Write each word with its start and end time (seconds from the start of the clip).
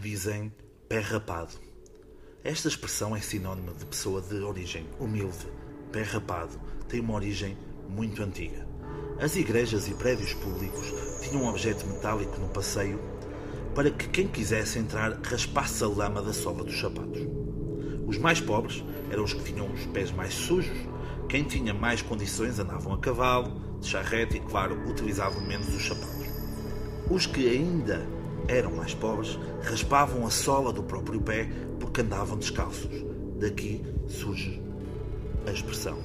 dizem 0.00 0.52
pé 0.88 0.98
rapado. 0.98 1.52
Esta 2.42 2.66
expressão 2.66 3.14
é 3.14 3.20
sinónimo 3.20 3.72
de 3.72 3.86
pessoa 3.86 4.20
de 4.20 4.34
origem 4.40 4.84
humilde. 4.98 5.46
Pé 5.92 6.02
rapado 6.02 6.58
tem 6.88 6.98
uma 6.98 7.14
origem 7.14 7.56
muito 7.88 8.20
antiga. 8.20 8.66
As 9.20 9.36
igrejas 9.36 9.86
e 9.86 9.94
prédios 9.94 10.34
públicos 10.34 10.92
tinham 11.20 11.44
um 11.44 11.48
objeto 11.48 11.86
metálico 11.86 12.40
no 12.40 12.48
passeio 12.48 12.98
para 13.72 13.92
que 13.92 14.08
quem 14.08 14.26
quisesse 14.26 14.76
entrar 14.76 15.12
raspasse 15.22 15.84
a 15.84 15.86
lama 15.86 16.20
da 16.20 16.32
sola 16.32 16.64
dos 16.64 16.80
sapatos. 16.80 17.22
Os 18.08 18.18
mais 18.18 18.40
pobres 18.40 18.82
eram 19.08 19.22
os 19.22 19.32
que 19.32 19.44
tinham 19.44 19.72
os 19.72 19.86
pés 19.86 20.10
mais 20.10 20.34
sujos. 20.34 20.76
Quem 21.28 21.44
tinha 21.44 21.72
mais 21.72 22.02
condições 22.02 22.58
andavam 22.58 22.92
a 22.92 22.98
cavalo, 22.98 23.78
de 23.78 23.86
charrete 23.86 24.36
e, 24.36 24.40
claro, 24.40 24.74
utilizavam 24.90 25.40
menos 25.46 25.72
os 25.72 25.86
sapatos. 25.86 26.26
Os 27.08 27.24
que 27.26 27.48
ainda 27.48 28.04
eram 28.50 28.72
mais 28.72 28.92
pobres 28.94 29.38
raspavam 29.62 30.26
a 30.26 30.30
sola 30.30 30.72
do 30.72 30.82
próprio 30.82 31.20
pé 31.20 31.48
porque 31.78 32.00
andavam 32.00 32.36
descalços. 32.36 33.04
Daqui 33.38 33.82
surge 34.08 34.60
a 35.46 35.52
expressão 35.52 35.98